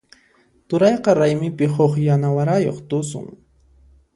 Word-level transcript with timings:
Turayqa 0.69 1.11
raymipi 1.19 1.65
huk 1.75 1.93
yana 2.07 2.27
warayuq 2.35 2.79
tusun. 2.89 3.27